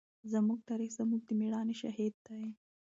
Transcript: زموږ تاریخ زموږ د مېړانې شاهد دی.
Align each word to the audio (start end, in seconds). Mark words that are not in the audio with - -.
زموږ 0.31 0.59
تاریخ 0.69 0.91
زموږ 0.99 1.21
د 1.25 1.29
مېړانې 1.39 1.75
شاهد 1.81 2.13
دی. 2.25 2.43